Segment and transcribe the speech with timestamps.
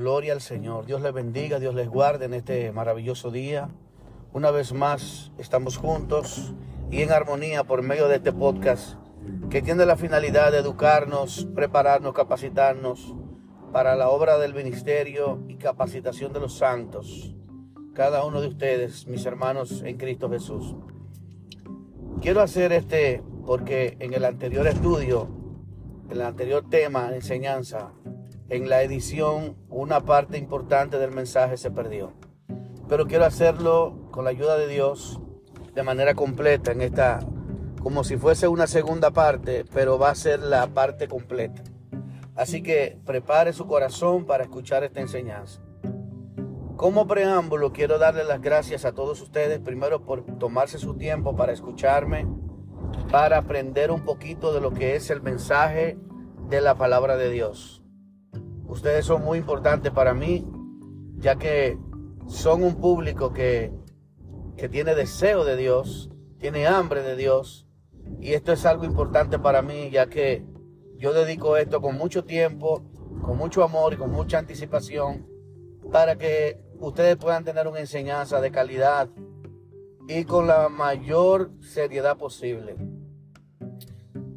[0.00, 0.86] Gloria al Señor.
[0.86, 3.68] Dios les bendiga, Dios les guarde en este maravilloso día.
[4.32, 6.54] Una vez más estamos juntos
[6.90, 8.94] y en armonía por medio de este podcast
[9.50, 13.14] que tiene la finalidad de educarnos, prepararnos, capacitarnos
[13.74, 17.36] para la obra del ministerio y capacitación de los santos.
[17.92, 20.76] Cada uno de ustedes, mis hermanos en Cristo Jesús.
[22.22, 25.28] Quiero hacer este porque en el anterior estudio,
[26.06, 27.92] en el anterior tema, enseñanza,
[28.50, 32.12] en la edición, una parte importante del mensaje se perdió.
[32.88, 35.20] Pero quiero hacerlo con la ayuda de Dios
[35.72, 37.20] de manera completa en esta,
[37.80, 41.62] como si fuese una segunda parte, pero va a ser la parte completa.
[42.34, 45.60] Así que prepare su corazón para escuchar esta enseñanza.
[46.76, 51.52] Como preámbulo, quiero darle las gracias a todos ustedes, primero por tomarse su tiempo para
[51.52, 52.26] escucharme,
[53.12, 55.98] para aprender un poquito de lo que es el mensaje
[56.48, 57.79] de la palabra de Dios.
[58.70, 60.46] Ustedes son muy importantes para mí,
[61.16, 61.76] ya que
[62.28, 63.72] son un público que,
[64.56, 67.66] que tiene deseo de Dios, tiene hambre de Dios,
[68.20, 70.44] y esto es algo importante para mí, ya que
[70.96, 72.84] yo dedico esto con mucho tiempo,
[73.22, 75.26] con mucho amor y con mucha anticipación,
[75.90, 79.08] para que ustedes puedan tener una enseñanza de calidad
[80.06, 82.76] y con la mayor seriedad posible.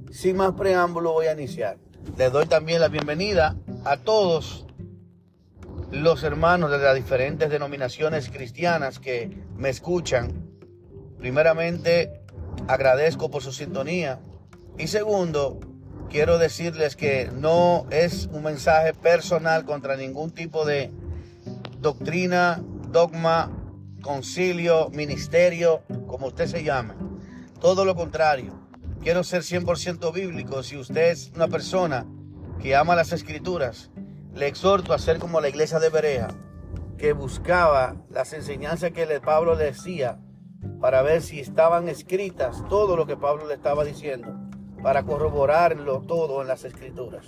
[0.09, 1.77] Sin más preámbulo voy a iniciar.
[2.17, 4.65] Les doy también la bienvenida a todos
[5.91, 10.49] los hermanos de las diferentes denominaciones cristianas que me escuchan.
[11.19, 12.23] Primeramente,
[12.67, 14.19] agradezco por su sintonía.
[14.77, 15.59] Y segundo,
[16.09, 20.91] quiero decirles que no es un mensaje personal contra ningún tipo de
[21.79, 23.51] doctrina, dogma,
[24.01, 26.93] concilio, ministerio, como usted se llame.
[27.59, 28.53] Todo lo contrario.
[29.01, 30.63] Quiero ser 100% bíblico.
[30.63, 32.05] Si usted es una persona
[32.61, 33.91] que ama las escrituras,
[34.33, 36.29] le exhorto a ser como la iglesia de Berea,
[36.97, 40.19] que buscaba las enseñanzas que Pablo le decía
[40.79, 44.33] para ver si estaban escritas todo lo que Pablo le estaba diciendo,
[44.81, 47.27] para corroborarlo todo en las escrituras.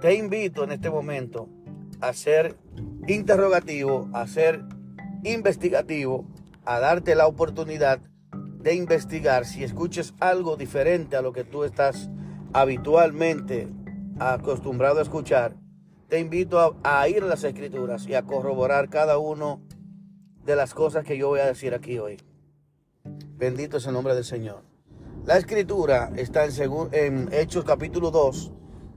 [0.00, 1.48] Te invito en este momento
[2.00, 2.56] a ser
[3.06, 4.64] interrogativo, a ser
[5.22, 6.26] investigativo,
[6.64, 8.00] a darte la oportunidad
[8.60, 12.08] de investigar si escuches algo diferente a lo que tú estás
[12.54, 13.68] habitualmente
[14.20, 15.56] acostumbrado a escuchar,
[16.08, 19.60] te invito a, ir a las escrituras y a corroborar cada uno
[20.44, 22.16] de las cosas que yo voy a decir aquí hoy.
[23.36, 24.62] Bendito es el nombre del Señor.
[25.26, 26.52] La escritura está en,
[26.92, 28.52] en Hechos capítulo 2,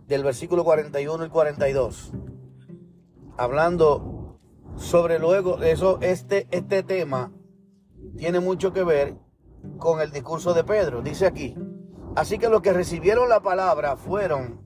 [0.08, 2.12] del versículo 41 y 42,
[3.38, 4.40] hablando
[4.76, 7.32] sobre luego eso, este, este tema
[8.18, 9.16] tiene mucho que ver
[9.80, 11.02] con el discurso de Pedro.
[11.02, 11.56] Dice aquí,
[12.18, 14.60] así que los que recibieron la palabra fueron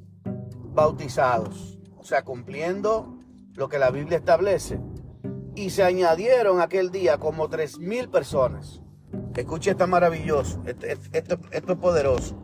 [0.73, 3.19] bautizados, o sea, cumpliendo
[3.55, 4.79] lo que la Biblia establece.
[5.53, 8.81] Y se añadieron aquel día como tres mil personas.
[9.35, 12.41] Escuche, está maravilloso, esto, es poderoso.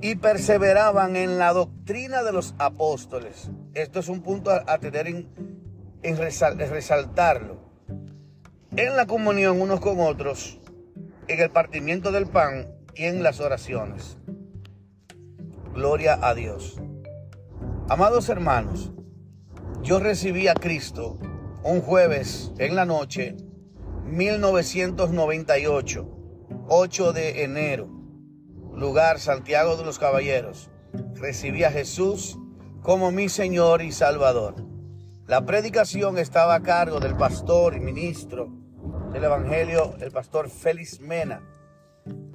[0.00, 3.50] Y perseveraban en la doctrina de los apóstoles.
[3.74, 7.58] Esto es un punto a, tener en, resaltarlo.
[8.74, 10.60] En la comunión unos con otros,
[11.28, 14.18] en el partimiento del pan en las oraciones.
[15.74, 16.80] Gloria a Dios.
[17.88, 18.90] Amados hermanos,
[19.82, 21.18] yo recibí a Cristo
[21.62, 23.36] un jueves en la noche
[24.04, 26.08] 1998,
[26.68, 27.88] 8 de enero,
[28.74, 30.70] lugar Santiago de los Caballeros.
[31.14, 32.38] Recibí a Jesús
[32.82, 34.54] como mi Señor y Salvador.
[35.26, 38.48] La predicación estaba a cargo del pastor y ministro
[39.12, 41.42] del Evangelio, el pastor Félix Mena,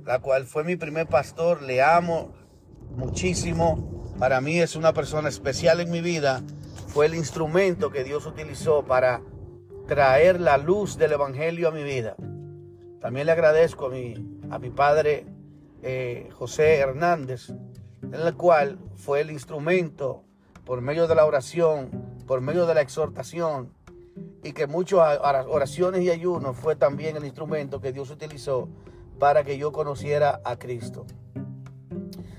[0.06, 2.34] la cual fue mi primer pastor, le amo
[2.96, 6.44] muchísimo para mí es una persona especial en mi vida.
[6.90, 9.22] Fue el instrumento que Dios utilizó para
[9.88, 12.16] traer la luz del Evangelio a mi vida.
[13.00, 14.14] También le agradezco a mi,
[14.52, 15.25] a mi padre
[15.81, 17.50] eh, José Hernández,
[18.04, 20.24] en el cual fue el instrumento
[20.66, 21.90] por medio de la oración,
[22.28, 23.74] por medio de la exhortación,
[24.44, 28.69] y que muchas oraciones y ayunos fue también el instrumento que Dios utilizó
[29.21, 31.06] para que yo conociera a Cristo.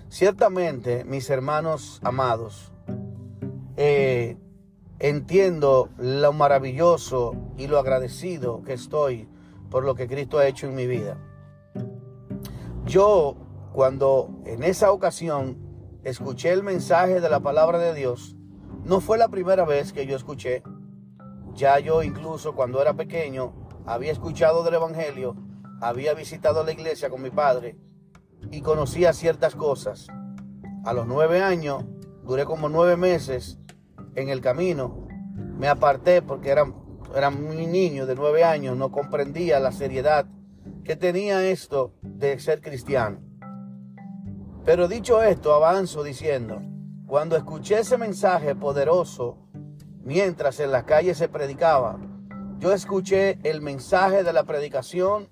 [0.09, 2.73] Ciertamente, mis hermanos amados,
[3.77, 4.37] eh,
[4.99, 9.29] entiendo lo maravilloso y lo agradecido que estoy
[9.71, 11.19] por lo que Cristo ha hecho en mi vida.
[12.85, 13.37] Yo,
[13.73, 15.59] cuando en esa ocasión
[16.03, 18.35] escuché el mensaje de la palabra de Dios,
[18.83, 20.65] no fue la primera vez que yo escuché.
[21.55, 23.53] Ya yo incluso cuando era pequeño
[23.87, 25.37] había escuchado del Evangelio,
[25.83, 27.77] había visitado la iglesia con mi padre
[28.51, 30.07] y conocía ciertas cosas.
[30.85, 31.85] A los nueve años,
[32.25, 33.59] duré como nueve meses
[34.15, 35.03] en el camino
[35.63, 36.73] me aparté porque era,
[37.15, 40.27] era muy niño de nueve años, no comprendía la seriedad
[40.85, 43.21] que tenía esto de ser cristiano.
[44.65, 46.61] Pero dicho esto, avanzo diciendo,
[47.07, 49.39] cuando escuché ese mensaje poderoso,
[50.03, 51.99] mientras en la calle se predicaba,
[52.59, 55.29] yo escuché el mensaje de la predicación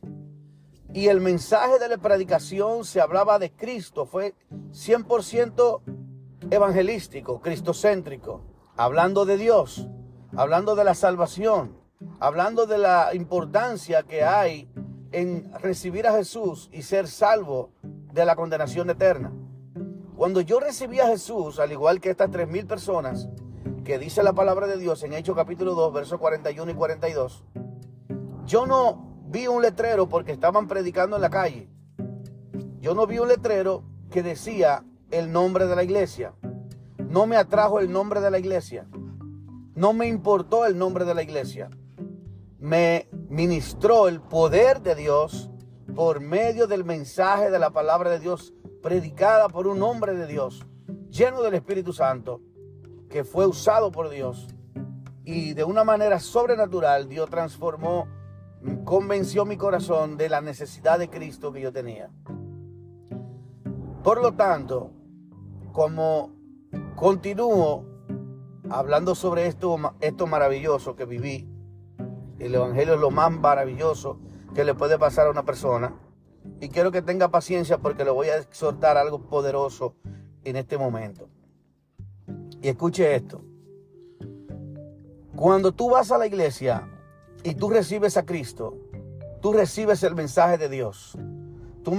[0.93, 4.35] y el mensaje de la predicación se hablaba de Cristo, fue
[4.73, 5.81] 100%
[6.51, 8.43] evangelístico, cristocéntrico,
[8.77, 9.89] hablando de Dios,
[10.37, 11.77] hablando de la salvación,
[12.19, 14.69] hablando de la importancia que hay
[15.13, 19.33] en recibir a Jesús y ser salvo de la condenación eterna.
[20.17, 23.29] Cuando yo recibí a Jesús, al igual que estas tres mil personas,
[23.85, 27.45] que dice la palabra de Dios en Hechos capítulo 2, versos 41 y 42,
[28.45, 31.69] yo no vi un letrero porque estaban predicando en la calle.
[32.81, 36.35] Yo no vi un letrero que decía el nombre de la iglesia.
[36.99, 38.87] No me atrajo el nombre de la iglesia.
[39.75, 41.71] No me importó el nombre de la iglesia.
[42.59, 45.51] Me ministró el poder de Dios
[45.95, 48.53] por medio del mensaje de la palabra de Dios
[48.83, 50.67] predicada por un hombre de Dios,
[51.11, 52.41] lleno del Espíritu Santo,
[53.09, 54.49] que fue usado por Dios.
[55.25, 58.09] Y de una manera sobrenatural Dios transformó,
[58.85, 62.11] convenció mi corazón de la necesidad de Cristo que yo tenía.
[64.03, 64.93] Por lo tanto,
[65.73, 66.33] como
[66.97, 67.85] continúo
[68.71, 71.49] hablando sobre esto, esto maravilloso que viví,
[72.39, 74.19] el Evangelio es lo más maravilloso
[74.55, 75.95] que le puede pasar a una persona.
[76.61, 79.95] Y quiero que tenga paciencia porque le voy a exhortar algo poderoso
[80.45, 81.29] en este momento.
[82.63, 83.43] Y escuche esto.
[85.37, 86.89] Cuando tú vas a la iglesia
[87.43, 88.77] y tú recibes a Cristo,
[89.41, 91.17] tú recibes el mensaje de Dios.
[91.83, 91.99] Tú,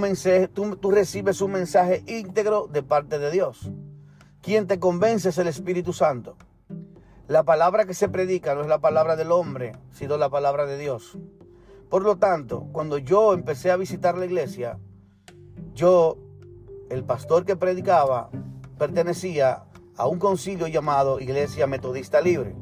[0.54, 3.70] tú, tú recibes un mensaje íntegro de parte de Dios.
[4.40, 6.36] Quien te convence es el Espíritu Santo.
[7.28, 10.78] La palabra que se predica no es la palabra del hombre, sino la palabra de
[10.78, 11.18] Dios.
[11.88, 14.78] Por lo tanto, cuando yo empecé a visitar la iglesia,
[15.74, 16.16] yo,
[16.90, 18.30] el pastor que predicaba,
[18.78, 19.64] pertenecía
[19.96, 22.56] a un concilio llamado Iglesia Metodista Libre.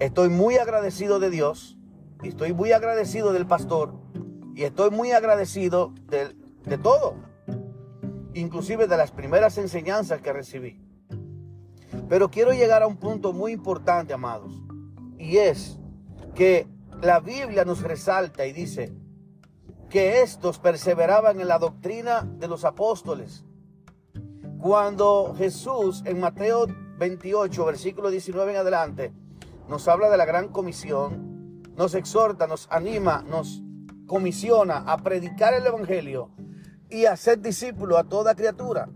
[0.00, 1.76] Estoy muy agradecido de Dios,
[2.22, 3.94] y estoy muy agradecido del pastor,
[4.54, 7.16] y estoy muy agradecido de, de todo,
[8.32, 10.80] inclusive de las primeras enseñanzas que recibí.
[12.08, 14.62] Pero quiero llegar a un punto muy importante, amados,
[15.18, 15.80] y es
[16.36, 16.68] que
[17.02, 18.92] la Biblia nos resalta y dice
[19.90, 23.44] que estos perseveraban en la doctrina de los apóstoles.
[24.60, 26.66] Cuando Jesús en Mateo
[26.98, 29.12] 28, versículo 19 en adelante,
[29.68, 33.62] nos habla de la gran comisión, nos exhorta, nos anima, nos
[34.06, 36.30] comisiona a predicar el Evangelio
[36.90, 38.88] y a ser discípulo a toda criatura.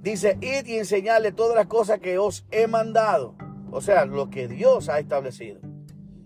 [0.00, 3.34] Dice, id y enseñarle todas las cosas que os he mandado.
[3.72, 5.60] O sea, lo que Dios ha establecido.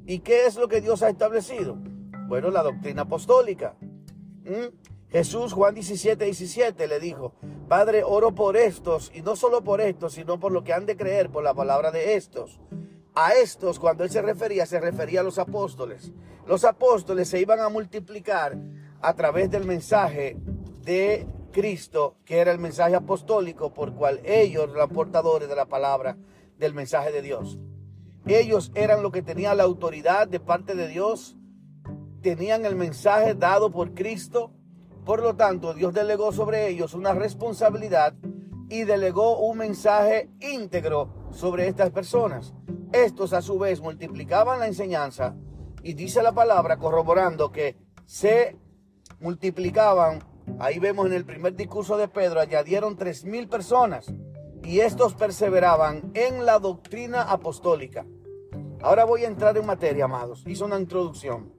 [0.05, 1.79] ¿Y qué es lo que Dios ha establecido?
[2.27, 3.77] Bueno, la doctrina apostólica.
[4.45, 4.75] ¿Mm?
[5.11, 7.35] Jesús, Juan 17, 17, le dijo,
[7.69, 10.97] Padre, oro por estos, y no solo por estos, sino por lo que han de
[10.97, 12.61] creer por la palabra de estos.
[13.21, 16.13] A estos, cuando él se refería, se refería a los apóstoles.
[16.47, 18.57] Los apóstoles se iban a multiplicar
[19.01, 20.37] a través del mensaje
[20.85, 26.17] de Cristo, que era el mensaje apostólico por cual ellos eran portadores de la palabra
[26.59, 27.59] del mensaje de Dios.
[28.25, 31.37] Ellos eran los que tenían la autoridad de parte de Dios,
[32.23, 34.53] tenían el mensaje dado por Cristo,
[35.05, 38.15] por lo tanto Dios delegó sobre ellos una responsabilidad
[38.69, 42.55] y delegó un mensaje íntegro sobre estas personas.
[42.93, 45.37] Estos a su vez multiplicaban la enseñanza
[45.83, 48.57] y dice la palabra corroborando que se
[49.21, 50.23] multiplicaban
[50.59, 54.13] Ahí vemos en el primer discurso de Pedro, añadieron tres mil personas
[54.65, 58.07] y estos perseveraban en la doctrina apostólica.
[58.83, 60.45] Ahora voy a entrar en materia, amados.
[60.47, 61.53] Hizo una introducción.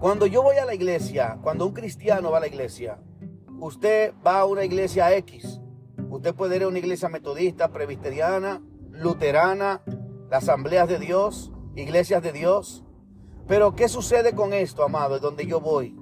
[0.00, 2.98] Cuando yo voy a la iglesia, cuando un cristiano va a la iglesia,
[3.58, 5.60] usted va a una iglesia X.
[6.16, 9.82] Usted puede ir a una iglesia metodista, presbiteriana, luterana,
[10.30, 12.84] las asambleas de Dios, iglesias de Dios.
[13.46, 15.16] Pero ¿qué sucede con esto, amado?
[15.16, 15.96] Es donde yo voy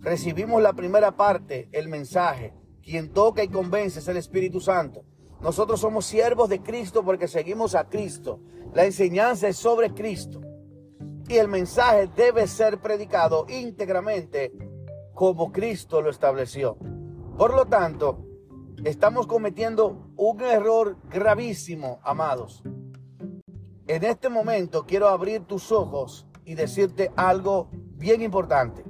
[0.00, 2.54] recibimos la primera parte, el mensaje.
[2.82, 5.04] Quien toca y convence es el Espíritu Santo.
[5.40, 8.40] Nosotros somos siervos de Cristo porque seguimos a Cristo.
[8.74, 10.40] La enseñanza es sobre Cristo.
[11.28, 14.52] Y el mensaje debe ser predicado íntegramente
[15.14, 16.76] como Cristo lo estableció.
[17.36, 18.26] Por lo tanto,
[18.84, 22.62] estamos cometiendo un error gravísimo, amados.
[23.86, 28.84] En este momento quiero abrir tus ojos y decirte algo bien importante.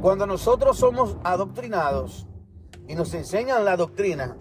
[0.00, 2.26] Cuando nosotros somos adoctrinados
[2.86, 4.36] y nos enseñan la doctrina,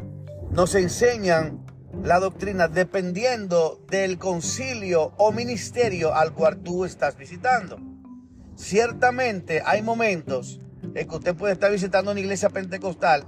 [0.51, 1.65] nos enseñan
[2.03, 7.77] la doctrina dependiendo del concilio o ministerio al cual tú estás visitando.
[8.55, 10.59] Ciertamente hay momentos
[10.93, 13.25] en que usted puede estar visitando una iglesia pentecostal,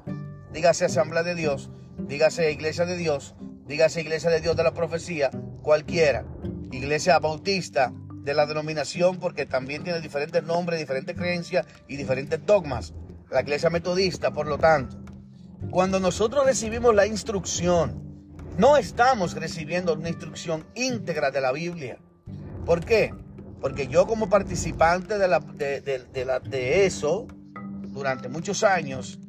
[0.56, 3.36] dígase Asamblea de Dios, dígase Iglesia de Dios,
[3.68, 5.30] dígase Iglesia de Dios de la Profecía,
[5.62, 6.24] cualquiera,
[6.72, 7.92] Iglesia Bautista
[8.24, 12.94] de la denominación, porque también tiene diferentes nombres, diferentes creencias y diferentes dogmas.
[13.30, 14.98] La Iglesia Metodista, por lo tanto.
[15.72, 18.02] Cuando nosotros recibimos la instrucción,
[18.58, 21.98] no estamos recibiendo una instrucción íntegra de la Biblia.
[22.66, 23.14] ¿Por qué?
[23.60, 27.28] Porque yo como participante de, la, de, la, de eso,
[27.90, 29.20] durante muchos años,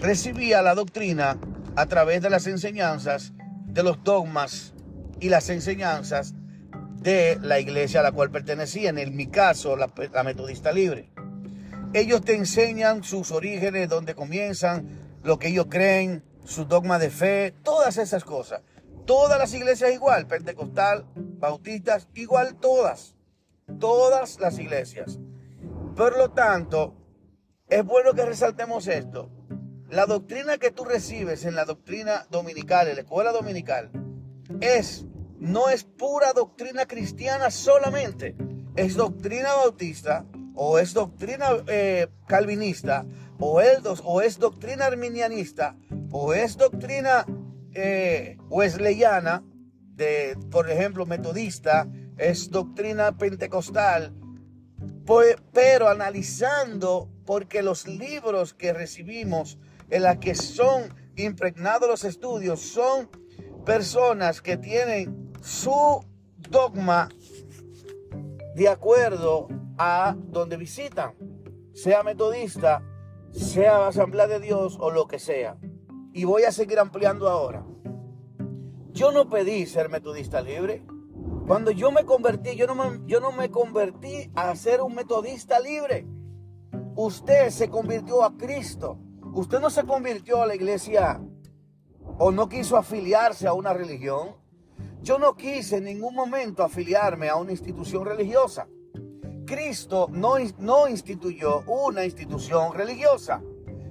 [0.00, 1.38] recibía la doctrina
[1.76, 3.32] a través de las enseñanzas,
[3.66, 4.74] de los dogmas
[5.20, 6.34] y las enseñanzas
[7.00, 11.10] de la iglesia a la cual pertenecía, en mi caso, la, la metodista libre.
[11.92, 14.88] Ellos te enseñan sus orígenes, dónde comienzan,
[15.22, 18.62] lo que ellos creen, su dogma de fe, todas esas cosas.
[19.06, 23.14] Todas las iglesias igual, pentecostal, bautistas, igual todas.
[23.78, 25.18] Todas las iglesias.
[25.94, 26.94] Por lo tanto,
[27.68, 29.30] es bueno que resaltemos esto.
[29.90, 33.90] La doctrina que tú recibes en la doctrina dominical, en la escuela dominical,
[34.60, 35.04] es,
[35.38, 38.36] no es pura doctrina cristiana solamente.
[38.76, 43.04] Es doctrina bautista, o es doctrina eh, calvinista,
[43.38, 45.76] o es, doctrina arminianista,
[46.10, 47.26] o es doctrina
[47.74, 49.44] eh, wesleyana,
[49.94, 54.14] de, por ejemplo, metodista, es doctrina pentecostal,
[55.04, 59.58] pues, pero analizando, porque los libros que recibimos,
[59.94, 63.08] en la que son impregnados los estudios, son
[63.64, 66.04] personas que tienen su
[66.50, 67.08] dogma
[68.56, 69.46] de acuerdo
[69.78, 71.14] a donde visitan,
[71.74, 72.82] sea metodista,
[73.30, 75.58] sea asamblea de Dios o lo que sea.
[76.12, 77.64] Y voy a seguir ampliando ahora.
[78.90, 80.84] Yo no pedí ser metodista libre.
[81.46, 85.60] Cuando yo me convertí, yo no me, yo no me convertí a ser un metodista
[85.60, 86.04] libre.
[86.96, 88.98] Usted se convirtió a Cristo.
[89.34, 91.20] Usted no se convirtió a la iglesia
[92.18, 94.36] o no quiso afiliarse a una religión.
[95.02, 98.68] Yo no quise en ningún momento afiliarme a una institución religiosa.
[99.44, 103.42] Cristo no, no instituyó una institución religiosa.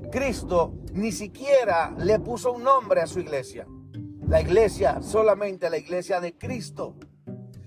[0.10, 3.68] Cristo ni siquiera le puso un nombre a su iglesia.
[4.26, 6.96] La iglesia, solamente la iglesia de Cristo.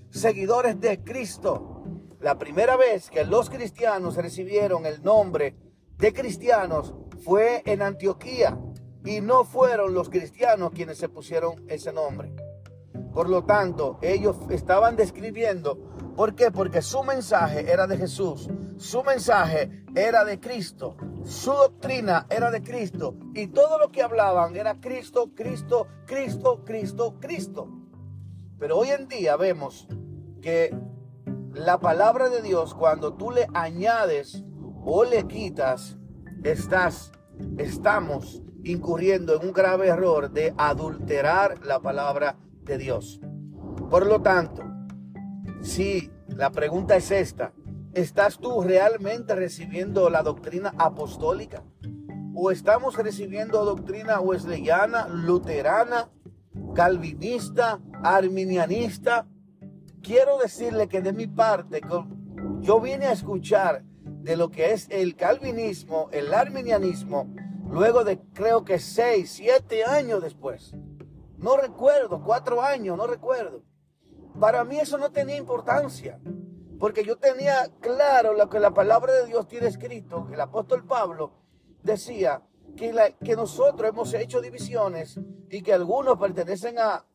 [0.09, 1.83] Seguidores de Cristo.
[2.21, 5.55] La primera vez que los cristianos recibieron el nombre
[5.97, 8.57] de cristianos fue en Antioquía
[9.05, 12.33] y no fueron los cristianos quienes se pusieron ese nombre.
[13.13, 15.77] Por lo tanto, ellos estaban describiendo,
[16.15, 16.51] ¿por qué?
[16.51, 22.61] Porque su mensaje era de Jesús, su mensaje era de Cristo, su doctrina era de
[22.61, 27.67] Cristo y todo lo que hablaban era Cristo, Cristo, Cristo, Cristo, Cristo.
[28.59, 29.87] Pero hoy en día vemos
[30.41, 30.75] que
[31.53, 34.43] la palabra de Dios, cuando tú le añades
[34.85, 35.96] o le quitas,
[36.51, 37.11] estás,
[37.57, 43.19] estamos incurriendo en un grave error de adulterar la palabra de Dios.
[43.89, 44.63] Por lo tanto,
[45.61, 47.53] si la pregunta es esta,
[47.93, 51.63] ¿estás tú realmente recibiendo la doctrina apostólica?
[52.35, 56.09] ¿O estamos recibiendo doctrina wesleyana, luterana,
[56.75, 59.27] calvinista, arminianista?
[60.01, 61.81] Quiero decirle que de mi parte,
[62.61, 63.83] yo vine a escuchar
[64.27, 67.33] de lo que es el calvinismo, el arminianismo,
[67.69, 70.75] luego de creo que seis, siete años después.
[71.37, 73.63] No recuerdo, cuatro años, no recuerdo.
[74.37, 76.19] Para mí eso no tenía importancia,
[76.77, 80.83] porque yo tenía claro lo que la palabra de Dios tiene escrito, que el apóstol
[80.83, 81.31] Pablo
[81.81, 82.41] decía
[82.75, 87.05] que, que nosotros hemos hecho divisiones y que algunos pertenecen a,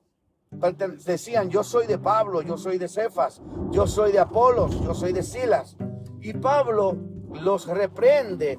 [1.05, 5.13] decían, yo soy de Pablo, yo soy de Cefas, yo soy de Apolos, yo soy
[5.13, 5.77] de Silas.
[6.23, 6.97] Y Pablo
[7.33, 8.57] los reprende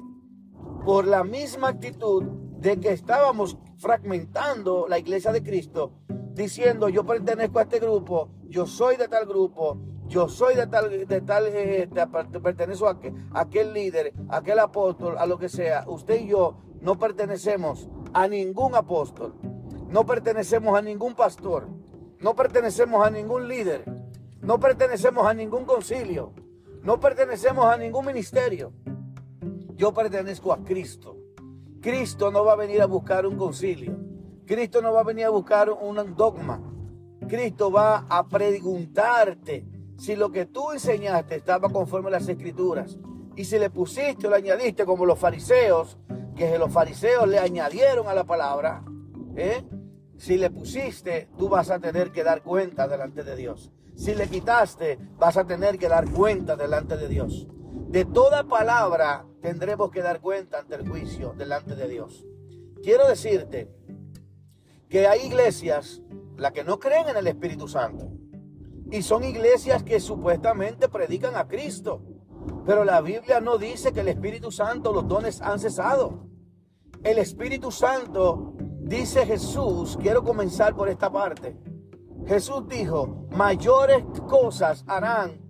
[0.84, 2.22] por la misma actitud
[2.58, 5.92] de que estábamos fragmentando la iglesia de Cristo,
[6.34, 11.06] diciendo yo pertenezco a este grupo, yo soy de tal grupo, yo soy de tal,
[11.06, 11.88] de tal, eh,
[12.42, 12.98] pertenezco a,
[13.32, 15.84] a aquel líder, a aquel apóstol, a lo que sea.
[15.88, 19.36] Usted y yo no pertenecemos a ningún apóstol,
[19.88, 21.66] no pertenecemos a ningún pastor,
[22.20, 23.84] no pertenecemos a ningún líder,
[24.42, 26.34] no pertenecemos a ningún concilio,
[26.84, 28.72] no pertenecemos a ningún ministerio.
[29.74, 31.16] Yo pertenezco a Cristo.
[31.80, 33.96] Cristo no va a venir a buscar un concilio.
[34.46, 36.60] Cristo no va a venir a buscar un dogma.
[37.26, 42.98] Cristo va a preguntarte si lo que tú enseñaste estaba conforme a las escrituras.
[43.34, 45.96] Y si le pusiste o le añadiste como los fariseos,
[46.36, 48.84] que los fariseos le añadieron a la palabra,
[49.36, 49.64] ¿eh?
[50.18, 53.72] Si le pusiste, tú vas a tener que dar cuenta delante de Dios.
[53.94, 57.46] Si le quitaste, vas a tener que dar cuenta delante de Dios.
[57.88, 62.26] De toda palabra tendremos que dar cuenta ante el juicio delante de Dios.
[62.82, 63.70] Quiero decirte
[64.88, 66.02] que hay iglesias,
[66.36, 68.10] las que no creen en el Espíritu Santo,
[68.90, 72.02] y son iglesias que supuestamente predican a Cristo.
[72.66, 76.26] Pero la Biblia no dice que el Espíritu Santo, los dones han cesado.
[77.02, 81.56] El Espíritu Santo, dice Jesús, quiero comenzar por esta parte.
[82.26, 85.44] Jesús dijo, mayores cosas harán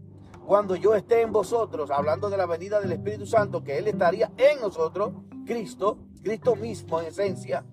[0.44, 4.32] cuando yo esté en vosotros, hablando de la venida del Espíritu Santo, que Él estaría
[4.36, 5.12] en nosotros,
[5.46, 7.64] Cristo, Cristo mismo en esencia,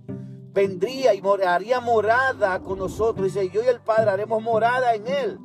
[0.53, 3.25] vendría y haría morada con nosotros.
[3.25, 5.39] Dice, yo y el Padre haremos morada en Él,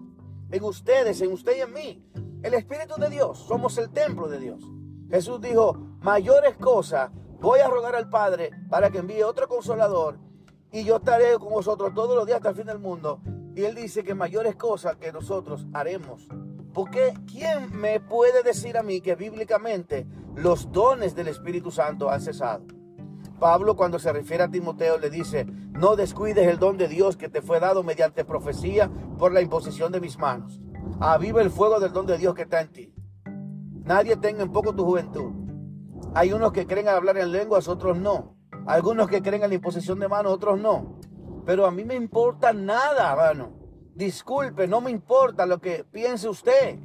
[0.50, 2.04] en ustedes, en usted y en mí.
[2.42, 4.62] El Espíritu de Dios, somos el templo de Dios.
[5.10, 7.10] Jesús dijo, mayores cosas,
[7.40, 10.18] voy a rogar al Padre para que envíe otro consolador
[10.70, 13.20] y yo estaré con vosotros todos los días hasta el fin del mundo.
[13.56, 16.28] Y Él dice que mayores cosas que nosotros haremos.
[16.74, 22.20] Porque ¿quién me puede decir a mí que bíblicamente los dones del Espíritu Santo han
[22.20, 22.66] cesado?
[23.40, 27.30] Pablo cuando se refiere a Timoteo le dice, no descuides el don de Dios que
[27.30, 30.60] te fue dado mediante profecía por la imposición de mis manos.
[31.00, 32.94] Aviva el fuego del don de Dios que está en ti.
[33.84, 35.32] Nadie tenga en poco tu juventud.
[36.14, 38.36] Hay unos que creen hablar en lenguas, otros no.
[38.66, 40.98] Algunos que creen en la imposición de manos, otros no.
[41.46, 43.52] Pero a mí me importa nada, hermano.
[43.94, 46.78] Disculpe, no me importa lo que piense usted.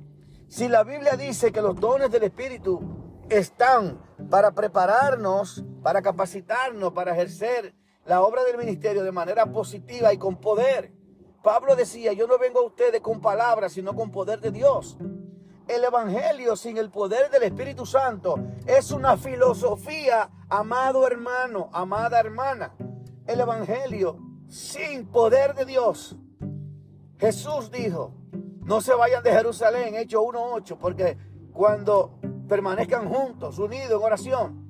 [0.47, 2.79] Si la Biblia dice que los dones del Espíritu
[3.27, 3.99] están
[4.29, 7.73] para prepararnos, para capacitarnos, para ejercer
[8.05, 10.93] la obra del ministerio de manera positiva y con poder.
[11.41, 14.97] Pablo decía, yo no vengo a ustedes con palabras, sino con poder de Dios.
[15.67, 18.35] El Evangelio sin el poder del Espíritu Santo
[18.67, 22.75] es una filosofía, amado hermano, amada hermana.
[23.25, 26.17] El Evangelio sin poder de Dios.
[27.17, 28.13] Jesús dijo,
[28.63, 31.17] no se vayan de Jerusalén, Hechos 1.8, porque
[31.53, 34.61] cuando permanezcan juntos, unidos en oración,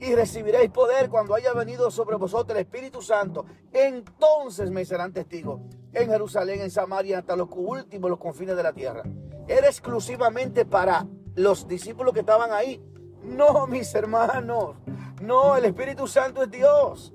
[0.00, 3.46] y recibiréis poder cuando haya venido sobre vosotros el Espíritu Santo.
[3.72, 5.60] Entonces me serán testigos
[5.92, 9.02] en Jerusalén, en Samaria, hasta los últimos, los confines de la tierra.
[9.46, 12.80] Era exclusivamente para los discípulos que estaban ahí.
[13.22, 14.76] No, mis hermanos.
[15.20, 17.12] No, el Espíritu Santo es Dios.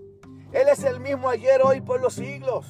[0.53, 2.67] Él es el mismo ayer, hoy, por los siglos.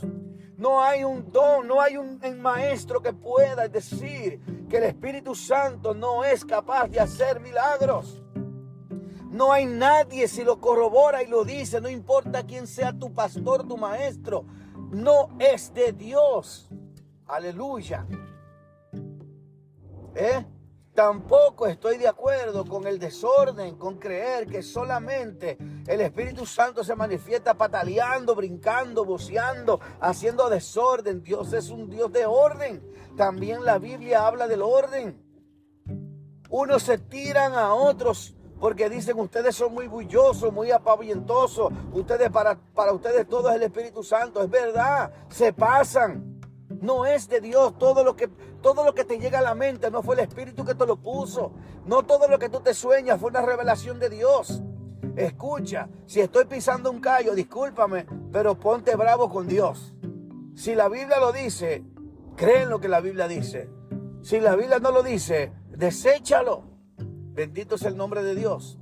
[0.58, 5.94] No hay un don, no hay un maestro que pueda decir que el Espíritu Santo
[5.94, 8.24] no es capaz de hacer milagros.
[9.30, 13.68] No hay nadie si lo corrobora y lo dice, no importa quién sea tu pastor,
[13.68, 14.46] tu maestro,
[14.92, 16.70] no es de Dios.
[17.26, 18.06] Aleluya.
[20.16, 20.46] ¿Eh?
[20.94, 26.96] Tampoco estoy de acuerdo con el desorden, con creer que solamente el Espíritu Santo se
[26.96, 31.24] manifiesta pataleando, brincando, boceando, haciendo desorden.
[31.24, 32.84] Dios es un Dios de orden.
[33.18, 35.20] También la Biblia habla del orden.
[36.50, 42.56] Unos se tiran a otros porque dicen ustedes son muy bullosos, muy apavientosos, ustedes para,
[42.56, 46.33] para ustedes todo es el Espíritu Santo, es verdad, se pasan.
[46.84, 48.28] No es de Dios todo lo que
[48.62, 50.98] todo lo que te llega a la mente, no fue el Espíritu que te lo
[50.98, 51.54] puso.
[51.86, 54.62] No todo lo que tú te sueñas fue una revelación de Dios.
[55.16, 59.94] Escucha, si estoy pisando un callo, discúlpame, pero ponte bravo con Dios.
[60.56, 61.86] Si la Biblia lo dice,
[62.36, 63.70] cree en lo que la Biblia dice.
[64.22, 66.66] Si la Biblia no lo dice, deséchalo.
[66.98, 68.78] Bendito es el nombre de Dios.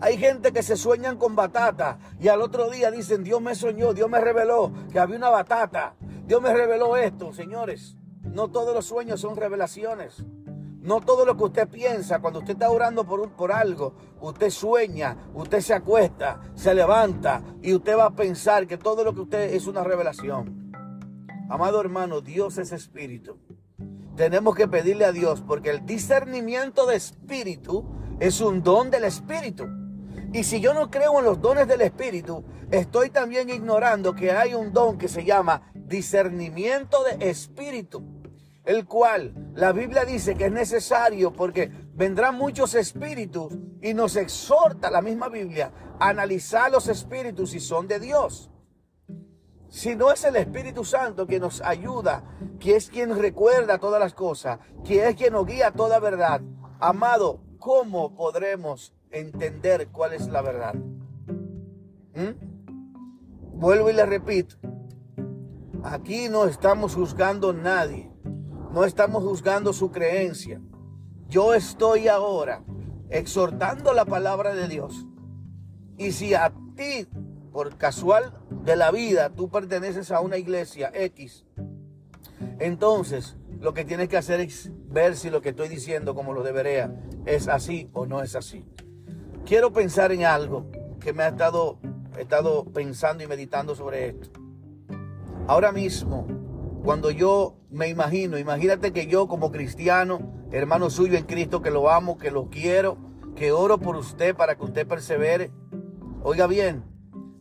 [0.00, 3.94] Hay gente que se sueñan con batata y al otro día dicen, Dios me soñó,
[3.94, 5.94] Dios me reveló que había una batata.
[6.28, 7.96] Dios me reveló esto, señores.
[8.22, 10.24] No todos los sueños son revelaciones.
[10.80, 14.50] No todo lo que usted piensa cuando usted está orando por, un, por algo, usted
[14.50, 19.22] sueña, usted se acuesta, se levanta y usted va a pensar que todo lo que
[19.22, 20.70] usted es una revelación.
[21.50, 23.38] Amado hermano, Dios es espíritu
[24.18, 27.84] tenemos que pedirle a Dios porque el discernimiento de espíritu
[28.18, 29.64] es un don del espíritu.
[30.32, 34.54] Y si yo no creo en los dones del espíritu, estoy también ignorando que hay
[34.54, 38.02] un don que se llama discernimiento de espíritu,
[38.64, 44.90] el cual la Biblia dice que es necesario porque vendrán muchos espíritus y nos exhorta
[44.90, 48.50] la misma Biblia a analizar los espíritus si son de Dios.
[49.68, 52.24] Si no es el Espíritu Santo quien nos ayuda,
[52.58, 56.40] que es quien recuerda todas las cosas, que es quien nos guía toda verdad,
[56.80, 60.74] amado, ¿cómo podremos entender cuál es la verdad?
[62.14, 63.58] ¿Mm?
[63.58, 64.56] Vuelvo y le repito,
[65.82, 68.10] aquí no estamos juzgando a nadie,
[68.72, 70.60] no estamos juzgando su creencia.
[71.28, 72.64] Yo estoy ahora
[73.10, 75.06] exhortando la palabra de Dios.
[75.96, 77.06] Y si a ti
[77.52, 78.32] por casual
[78.64, 81.44] de la vida, tú perteneces a una iglesia X,
[82.58, 86.42] entonces lo que tienes que hacer es ver si lo que estoy diciendo, como lo
[86.42, 86.94] debería,
[87.26, 88.64] es así o no es así.
[89.44, 91.78] Quiero pensar en algo que me ha estado,
[92.16, 94.37] he estado pensando y meditando sobre esto.
[95.48, 96.26] Ahora mismo,
[96.84, 100.20] cuando yo me imagino, imagínate que yo como cristiano,
[100.52, 102.98] hermano suyo en Cristo, que lo amo, que lo quiero,
[103.34, 105.50] que oro por usted para que usted persevere.
[106.22, 106.84] Oiga bien,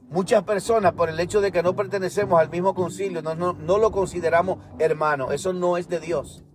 [0.09, 3.91] muchas personas por el hecho de que no pertenecemos al mismo concilio, no, no, lo
[3.91, 5.33] consideramos hermano.
[5.33, 6.45] Eso no es de Dios.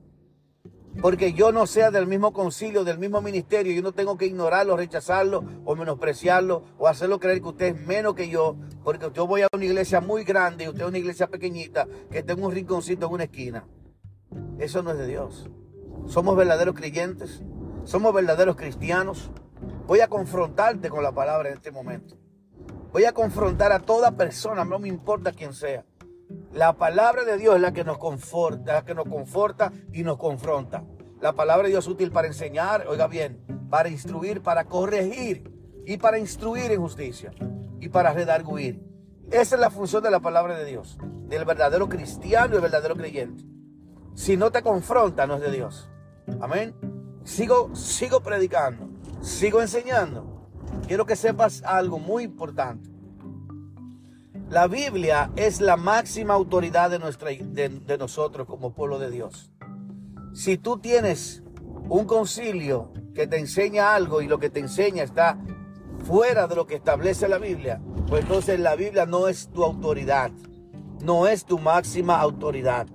[1.00, 4.76] Porque yo no sea del mismo concilio, del mismo ministerio, yo no tengo que ignorarlo,
[4.76, 9.42] rechazarlo o menospreciarlo o hacerlo creer que usted es menos que yo, porque yo voy
[9.42, 13.06] a una iglesia muy grande y usted es una iglesia pequeñita que tengo un rinconcito
[13.06, 13.64] en una esquina.
[14.58, 15.48] Eso no es de Dios.
[16.06, 17.42] Somos verdaderos creyentes,
[17.84, 19.30] somos verdaderos cristianos.
[19.86, 22.16] Voy a confrontarte con la palabra en este momento.
[22.92, 25.84] Voy a confrontar a toda persona, no me importa quién sea.
[26.52, 30.18] La palabra de Dios es la que nos conforta, la que nos conforta y nos
[30.18, 30.84] confronta.
[31.22, 35.50] La palabra de Dios es útil para enseñar, oiga bien, para instruir, para corregir
[35.86, 37.32] y para instruir en justicia
[37.80, 38.86] y para redarguir.
[39.30, 43.44] Esa es la función de la palabra de Dios, del verdadero cristiano y verdadero creyente.
[44.14, 45.88] Si no te confronta, no es de Dios.
[46.42, 46.74] Amén.
[47.24, 48.90] Sigo, sigo predicando,
[49.22, 50.50] sigo enseñando.
[50.86, 52.91] Quiero que sepas algo muy importante.
[54.52, 59.50] La Biblia es la máxima autoridad de, nuestra, de, nosotros como pueblo de Dios.
[60.34, 61.42] Si tú tienes
[61.88, 65.38] un concilio que te enseña algo y lo que te enseña está
[66.04, 70.30] fuera de lo que establece la Biblia, pues entonces la Biblia no es tu autoridad,
[71.02, 72.88] no es tu máxima autoridad.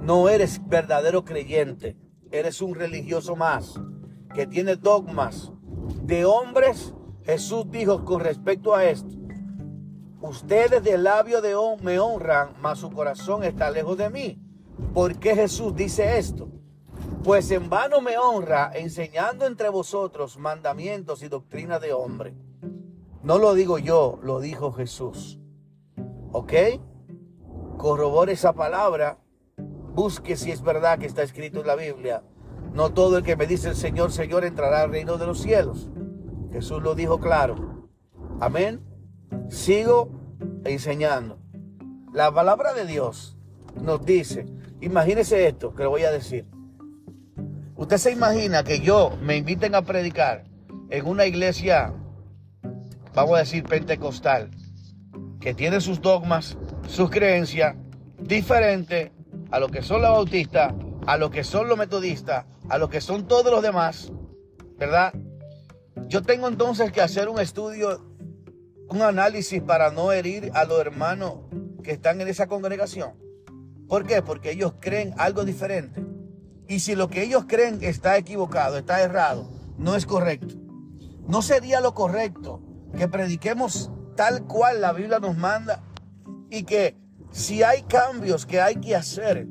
[0.00, 1.98] No eres verdadero creyente,
[2.30, 3.78] eres un religioso más
[4.34, 5.52] que tiene dogmas
[6.04, 6.94] de hombres.
[7.24, 9.17] Jesús dijo con respecto a esto,
[10.20, 14.42] Ustedes de labio de me honran, mas su corazón está lejos de mí.
[14.92, 16.48] ¿Por qué Jesús dice esto?
[17.22, 22.34] Pues en vano me honra enseñando entre vosotros mandamientos y doctrina de hombre.
[23.22, 25.38] No lo digo yo, lo dijo Jesús.
[26.32, 26.52] ¿Ok?
[27.76, 29.18] Corrobore esa palabra.
[29.94, 32.22] Busque si es verdad que está escrito en la Biblia.
[32.72, 35.88] No todo el que me dice el Señor, Señor entrará al reino de los cielos.
[36.52, 37.88] Jesús lo dijo claro.
[38.40, 38.87] Amén.
[39.48, 40.10] Sigo
[40.64, 41.38] enseñando.
[42.12, 43.36] La palabra de Dios
[43.80, 44.46] nos dice,
[44.80, 46.46] imagínese esto que le voy a decir.
[47.76, 50.44] Usted se imagina que yo me inviten a predicar
[50.90, 51.94] en una iglesia,
[53.14, 54.50] vamos a decir, pentecostal,
[55.40, 56.56] que tiene sus dogmas,
[56.88, 57.76] sus creencias
[58.18, 59.12] diferentes
[59.50, 60.74] a lo que son los bautistas,
[61.06, 64.12] a lo que son los metodistas, a lo que son todos los demás,
[64.76, 65.14] ¿verdad?
[66.08, 68.07] Yo tengo entonces que hacer un estudio
[68.88, 71.34] un análisis para no herir a los hermanos
[71.82, 73.12] que están en esa congregación.
[73.86, 74.22] ¿Por qué?
[74.22, 76.04] Porque ellos creen algo diferente.
[76.66, 80.54] Y si lo que ellos creen está equivocado, está errado, no es correcto.
[81.26, 82.62] No sería lo correcto
[82.96, 85.82] que prediquemos tal cual la Biblia nos manda
[86.50, 86.96] y que
[87.30, 89.46] si hay cambios que hay que hacer,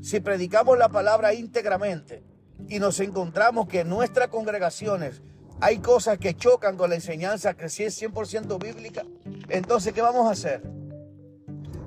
[0.00, 2.24] si predicamos la palabra íntegramente
[2.68, 5.22] y nos encontramos que nuestras congregaciones
[5.62, 9.04] hay cosas que chocan con la enseñanza que sí es 100% bíblica,
[9.48, 10.60] entonces, ¿qué vamos a hacer?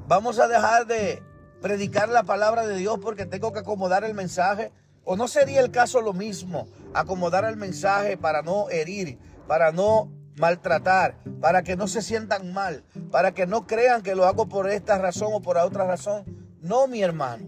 [0.07, 1.21] ¿Vamos a dejar de
[1.61, 4.71] predicar la palabra de Dios porque tengo que acomodar el mensaje?
[5.03, 10.09] ¿O no sería el caso lo mismo, acomodar el mensaje para no herir, para no
[10.38, 14.69] maltratar, para que no se sientan mal, para que no crean que lo hago por
[14.69, 16.23] esta razón o por otra razón?
[16.61, 17.45] No, mi hermano.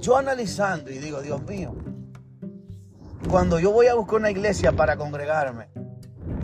[0.00, 1.72] Yo analizando y digo, Dios mío,
[3.28, 5.68] cuando yo voy a buscar una iglesia para congregarme,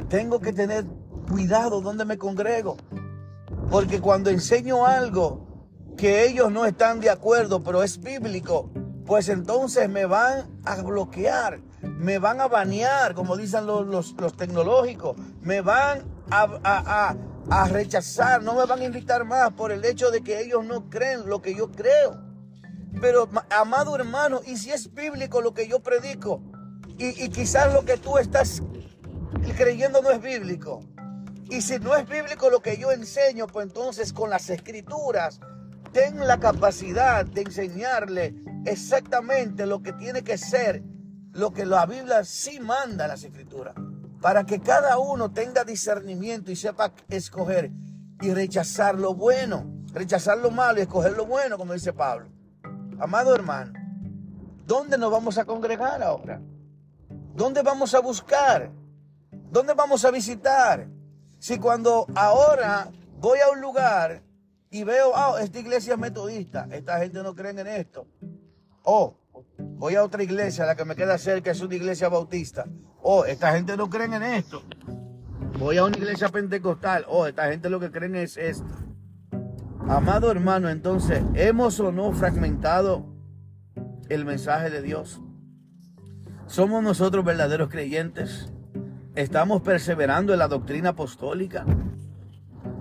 [0.09, 0.85] tengo que tener
[1.31, 2.77] cuidado donde me congrego.
[3.71, 5.47] Porque cuando enseño algo
[5.97, 8.71] que ellos no están de acuerdo, pero es bíblico,
[9.07, 15.61] pues entonces me van a bloquear, me van a banear, como dicen los, tecnológicos, me
[15.61, 17.15] van a,
[17.51, 20.91] a rechazar, no me van a invitar más por el hecho de que ellos no
[20.91, 22.21] creen lo que yo creo.
[23.01, 26.43] Pero, amado hermano, ¿y si es bíblico lo que yo predico?
[27.05, 28.63] Y, quizás lo que tú estás
[29.57, 30.85] creyendo no es bíblico.
[31.51, 35.41] Y si no es bíblico lo que yo enseño, pues entonces con las escrituras
[35.93, 38.37] ten la capacidad de enseñarle
[38.67, 40.85] exactamente lo que tiene que ser,
[41.33, 43.75] lo que la Biblia sí manda las escrituras,
[44.21, 47.73] para que cada uno tenga discernimiento y sepa escoger
[48.21, 52.29] y rechazar lo bueno, rechazar lo malo y escoger lo bueno, como dice Pablo.
[53.01, 53.73] Amado hermano,
[54.69, 56.41] ¿dónde nos vamos a congregar ahora?
[57.35, 58.71] ¿Dónde vamos a buscar?
[59.51, 60.89] ¿Dónde vamos a visitar?
[61.39, 64.23] Si cuando ahora voy a un lugar
[64.71, 68.07] y veo, ah, esta iglesia es metodista, esta gente no cree en esto.
[68.85, 69.17] O
[69.59, 72.67] voy a otra iglesia, la que me queda cerca es una iglesia bautista.
[73.03, 74.63] Oh, esta gente no cree en esto.
[75.59, 77.05] Voy a una iglesia pentecostal.
[77.09, 78.75] Oh, esta gente lo que creen es esto.
[79.89, 83.05] Amado hermano, entonces, ¿hemos o no fragmentado
[84.09, 85.21] el mensaje de Dios?
[86.53, 88.53] ¿Somos nosotros verdaderos creyentes?
[89.15, 91.65] ¿Estamos perseverando en la doctrina apostólica?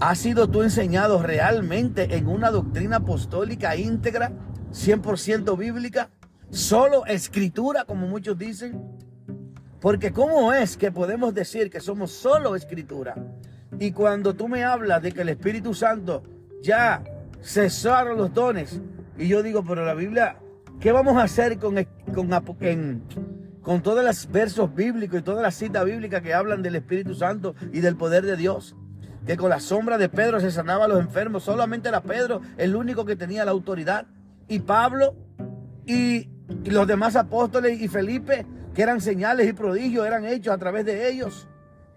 [0.02, 4.34] ¿Has sido tú enseñado realmente en una doctrina apostólica íntegra,
[4.74, 6.10] 100% bíblica?
[6.50, 8.78] ¿Solo escritura, como muchos dicen?
[9.80, 13.16] Porque ¿cómo es que podemos decir que somos solo escritura?
[13.80, 16.24] Y cuando tú me hablas de que el Espíritu Santo
[16.62, 17.06] ya
[17.42, 18.82] cesaron los dones,
[19.18, 20.36] y yo digo, pero la Biblia,
[20.82, 21.76] ¿qué vamos a hacer con,
[22.14, 22.34] con,
[23.62, 27.56] con todos los versos bíblicos y todas las citas bíblicas que hablan del Espíritu Santo
[27.72, 28.76] y del poder de Dios?
[29.26, 31.44] que con la sombra de Pedro se sanaba a los enfermos.
[31.44, 34.06] Solamente era Pedro el único que tenía la autoridad.
[34.48, 35.16] Y Pablo
[35.86, 36.30] y,
[36.66, 41.10] los demás apóstoles y Felipe, que eran señales y prodigios, eran hechos a través de
[41.10, 41.48] ellos.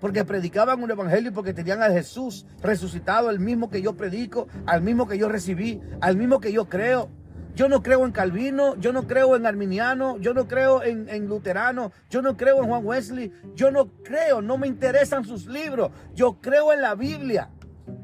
[0.00, 4.48] Porque predicaban un evangelio y porque tenían a Jesús resucitado, el mismo que yo predico,
[4.66, 7.08] al mismo que yo recibí, al mismo que yo creo.
[7.54, 11.92] Yo no creo en Calvino, yo no creo en Arminiano, yo no creo en, Luterano,
[12.10, 16.40] yo no creo en Juan Wesley, yo no creo, no me interesan sus libros, yo
[16.40, 17.50] creo en la Biblia.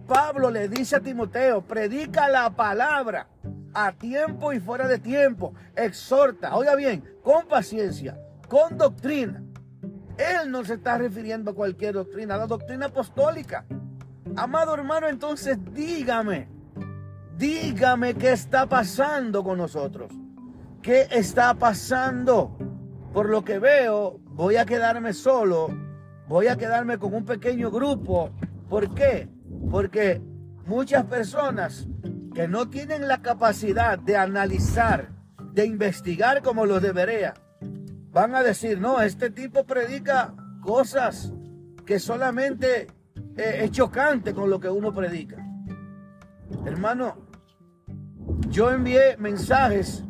[0.06, 3.26] Pablo le dice a Timoteo, predica la palabra
[3.74, 9.42] a tiempo y fuera de tiempo, exhorta, oiga bien, con paciencia, con doctrina.
[10.16, 13.64] Él no se está refiriendo a cualquier doctrina, a la doctrina apostólica.
[14.36, 16.60] Amado hermano, entonces dígame,
[17.40, 20.12] dígame qué está pasando con nosotros.
[20.83, 22.57] ¿Qué está pasando?
[23.14, 25.68] Por lo que veo, voy a quedarme solo,
[26.29, 28.31] voy a quedarme con un pequeño grupo.
[28.68, 29.29] ¿Por qué?
[29.70, 30.20] Porque
[30.66, 31.88] muchas personas
[32.35, 35.09] que no tienen la capacidad de analizar,
[35.53, 37.35] de investigar como lo debería,
[38.12, 41.33] van a decir, no, este tipo predica cosas
[41.87, 42.87] que solamente
[43.37, 45.37] eh, es chocante con lo que uno predica.
[46.66, 47.29] Hermano,
[48.50, 50.04] yo envié mensajes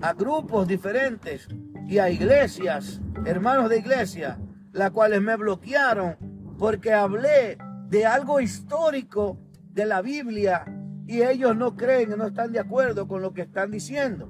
[0.00, 1.48] a grupos diferentes
[1.86, 4.38] y a iglesias, hermanos de iglesia,
[4.72, 6.16] las cuales me bloquearon
[6.58, 7.56] porque hablé
[7.88, 9.38] de algo histórico
[9.70, 10.64] de la Biblia
[11.06, 14.28] y ellos no creen, no están de acuerdo con lo que están diciendo.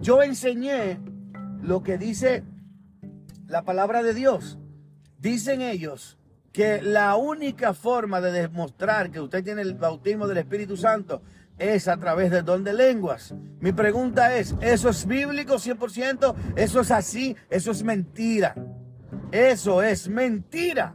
[0.00, 0.98] Yo enseñé
[1.62, 2.44] lo que dice
[3.46, 4.58] la palabra de Dios.
[5.18, 6.16] Dicen ellos
[6.52, 11.22] que la única forma de demostrar que usted tiene el bautismo del Espíritu Santo
[11.60, 13.34] es a través del don de lenguas.
[13.60, 16.34] Mi pregunta es, ¿eso es bíblico 100%?
[16.56, 17.36] ¿Eso es así?
[17.50, 18.54] Eso es mentira.
[19.30, 20.94] Eso es mentira.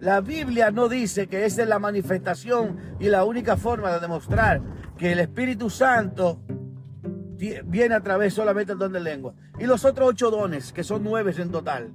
[0.00, 4.62] La Biblia no dice que esa es la manifestación y la única forma de demostrar
[4.96, 6.40] que el Espíritu Santo
[7.66, 9.34] viene a través solamente del don de lengua.
[9.58, 11.92] Y los otros ocho dones, que son nueve en total.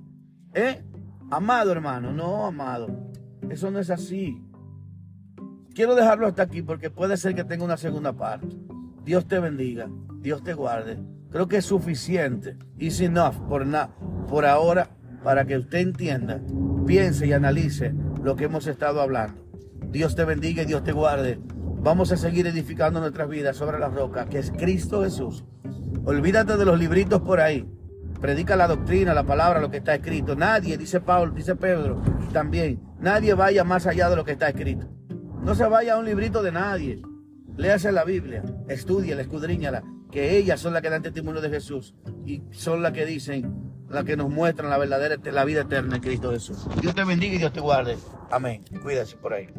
[0.53, 0.83] ¿Eh?
[1.31, 2.87] Amado hermano, no amado.
[3.49, 4.39] Eso no es así.
[5.73, 8.47] Quiero dejarlo hasta aquí porque puede ser que tenga una segunda parte.
[9.03, 10.99] Dios te bendiga, Dios te guarde.
[11.31, 12.57] Creo que es suficiente.
[12.77, 13.65] Is enough por,
[14.27, 14.89] por ahora
[15.23, 16.41] para que usted entienda,
[16.85, 19.41] piense y analice lo que hemos estado hablando.
[19.89, 21.39] Dios te bendiga y Dios te guarde.
[21.81, 25.43] Vamos a seguir edificando nuestras vidas sobre la roca, que es Cristo Jesús.
[26.05, 27.67] Olvídate de los libritos por ahí.
[28.21, 30.35] Predica la doctrina, la palabra, lo que está escrito.
[30.35, 34.87] Nadie, dice Pablo, dice Pedro también, nadie vaya más allá de lo que está escrito.
[35.43, 37.01] No se vaya a un librito de nadie.
[37.57, 41.93] Léase la Biblia, estudiala, escudriñala, que ellas son las que dan testimonio de Jesús
[42.25, 46.01] y son las que dicen, las que nos muestran la verdadera, la vida eterna en
[46.01, 46.65] Cristo Jesús.
[46.81, 47.97] Dios te bendiga y Dios te guarde.
[48.31, 48.63] Amén.
[48.81, 49.49] Cuídese por ahí.